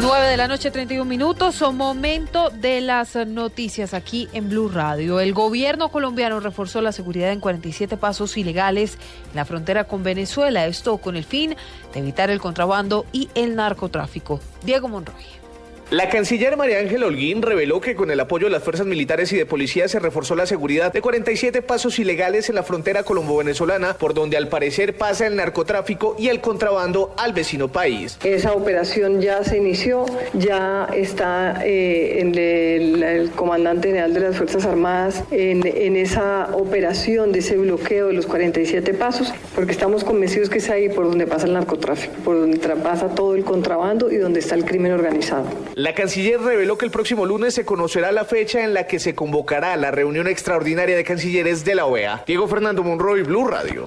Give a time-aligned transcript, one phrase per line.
[0.00, 1.62] 9 de la noche, 31 minutos.
[1.72, 5.20] Momento de las noticias aquí en Blue Radio.
[5.20, 8.98] El gobierno colombiano reforzó la seguridad en 47 pasos ilegales
[9.30, 10.66] en la frontera con Venezuela.
[10.66, 11.56] Esto con el fin
[11.92, 14.40] de evitar el contrabando y el narcotráfico.
[14.62, 15.45] Diego Monroy.
[15.90, 19.36] La canciller María Ángela Holguín reveló que con el apoyo de las fuerzas militares y
[19.36, 24.12] de policía se reforzó la seguridad de 47 pasos ilegales en la frontera colombo-venezolana, por
[24.12, 28.18] donde al parecer pasa el narcotráfico y el contrabando al vecino país.
[28.24, 34.64] Esa operación ya se inició, ya está eh, en el, comandante general de las Fuerzas
[34.64, 40.48] Armadas en, en, esa operación de ese bloqueo de los 47 pasos, porque estamos convencidos
[40.48, 44.16] que es ahí por donde pasa el narcotráfico, por donde pasa todo el contrabando y
[44.16, 45.46] donde está el crimen organizado.
[45.76, 49.14] La canciller reveló que el próximo lunes se conocerá la fecha en la que se
[49.14, 52.24] convocará la reunión extraordinaria de cancilleres de la OEA.
[52.26, 53.86] Diego Fernando Monroy, Blue Radio.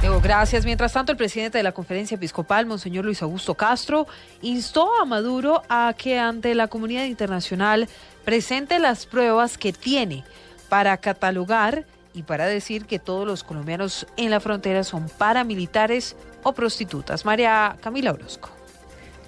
[0.00, 0.64] Diego, gracias.
[0.64, 4.06] Mientras tanto, el presidente de la conferencia episcopal, Monseñor Luis Augusto Castro,
[4.40, 7.86] instó a Maduro a que ante la comunidad internacional
[8.24, 10.24] presente las pruebas que tiene
[10.70, 16.54] para catalogar y para decir que todos los colombianos en la frontera son paramilitares o
[16.54, 17.26] prostitutas.
[17.26, 18.57] María Camila Orozco.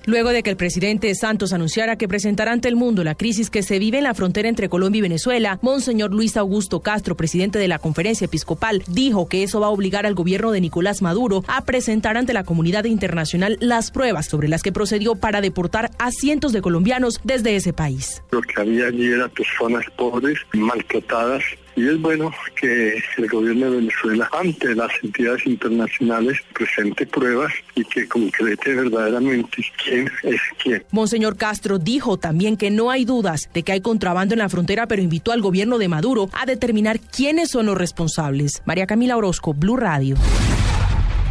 [0.07, 3.63] Luego de que el presidente Santos anunciara que presentará ante el mundo la crisis que
[3.63, 7.69] se vive en la frontera entre Colombia y Venezuela, Monseñor Luis Augusto Castro, presidente de
[7.69, 11.65] la conferencia episcopal, dijo que eso va a obligar al gobierno de Nicolás Maduro a
[11.65, 16.53] presentar ante la comunidad internacional las pruebas sobre las que procedió para deportar a cientos
[16.53, 18.23] de colombianos desde ese país.
[18.31, 21.43] Lo que había allí eran personas pobres, maltratadas,
[21.81, 22.31] y es bueno
[22.61, 29.65] que el gobierno de Venezuela, ante las entidades internacionales, presente pruebas y que concrete verdaderamente
[29.83, 30.85] quién es quién.
[30.91, 34.87] Monseñor Castro dijo también que no hay dudas de que hay contrabando en la frontera,
[34.87, 38.63] pero invitó al gobierno de Maduro a determinar quiénes son los responsables.
[38.67, 40.17] María Camila Orozco, Blue Radio.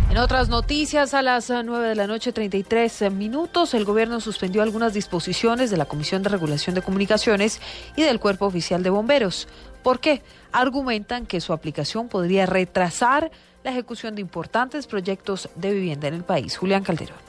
[0.10, 4.92] En otras noticias, a las 9 de la noche 33 minutos, el gobierno suspendió algunas
[4.92, 7.62] disposiciones de la Comisión de Regulación de Comunicaciones
[7.96, 9.48] y del Cuerpo Oficial de Bomberos.
[9.84, 10.24] ¿Por qué?
[10.52, 13.30] Argumentan que su aplicación podría retrasar
[13.64, 16.58] la ejecución de importantes proyectos de vivienda en el país.
[16.58, 17.29] Julián Calderón.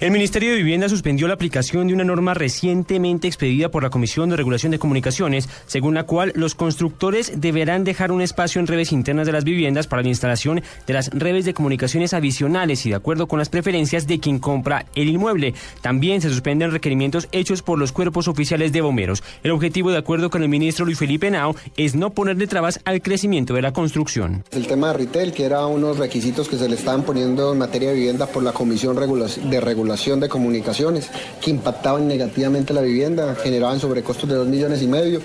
[0.00, 4.30] El Ministerio de Vivienda suspendió la aplicación de una norma recientemente expedida por la Comisión
[4.30, 8.92] de Regulación de Comunicaciones, según la cual los constructores deberán dejar un espacio en redes
[8.92, 12.94] internas de las viviendas para la instalación de las redes de comunicaciones adicionales y de
[12.94, 15.54] acuerdo con las preferencias de quien compra el inmueble.
[15.80, 19.24] También se suspenden requerimientos hechos por los cuerpos oficiales de bomberos.
[19.42, 23.02] El objetivo, de acuerdo con el ministro Luis Felipe Nao, es no ponerle trabas al
[23.02, 24.44] crecimiento de la construcción.
[24.52, 27.88] El tema de retail, que era unos requisitos que se le estaban poniendo en materia
[27.88, 31.08] de vivienda por la Comisión de Regulación de comunicaciones
[31.40, 35.20] que impactaban negativamente la vivienda, generaban sobrecostos de 2 millones y medio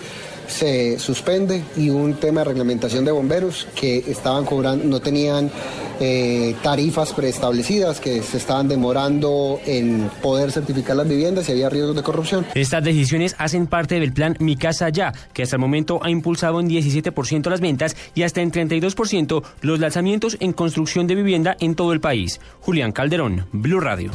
[0.48, 5.50] se suspende y un tema de reglamentación de bomberos que estaban cobrando, no tenían
[6.00, 11.96] eh, tarifas preestablecidas, que se estaban demorando en poder certificar las viviendas y había riesgos
[11.96, 12.46] de corrupción.
[12.56, 16.60] Estas decisiones hacen parte del plan Mi Casa Ya, que hasta el momento ha impulsado
[16.60, 21.76] en 17% las ventas y hasta en 32% los lanzamientos en construcción de vivienda en
[21.76, 22.40] todo el país.
[22.62, 24.12] Julián Calderón, Blue Radio.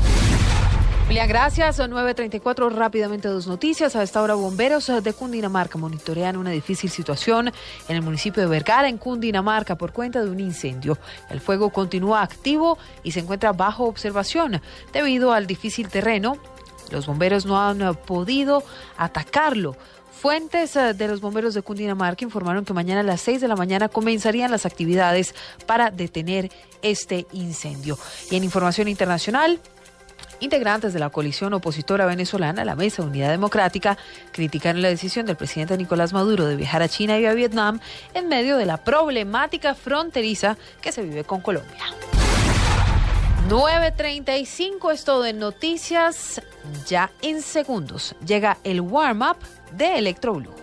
[1.08, 1.76] Julián, gracias.
[1.76, 2.70] Son 9.34.
[2.70, 3.96] Rápidamente dos noticias.
[3.96, 7.50] A esta hora, bomberos de Cundinamarca monitorean una difícil situación
[7.88, 10.98] en el municipio de Vergara, en Cundinamarca, por cuenta de un incendio.
[11.30, 14.60] El fuego continúa activo y se encuentra bajo observación
[14.92, 16.36] debido al difícil terreno.
[16.90, 18.62] Los bomberos no han podido
[18.98, 19.78] atacarlo.
[20.12, 23.88] Fuentes de los bomberos de Cundinamarca informaron que mañana a las 6 de la mañana
[23.88, 26.50] comenzarían las actividades para detener
[26.82, 27.98] este incendio.
[28.30, 29.58] Y en información internacional,
[30.40, 33.98] Integrantes de la coalición opositora venezolana, la Mesa Unidad Democrática,
[34.32, 37.80] criticaron la decisión del presidente Nicolás Maduro de viajar a China y a Vietnam
[38.14, 41.84] en medio de la problemática fronteriza que se vive con Colombia.
[43.48, 46.42] 9.35 es todo en noticias.
[46.86, 49.38] Ya en segundos llega el warm-up
[49.72, 50.58] de Electro Blue.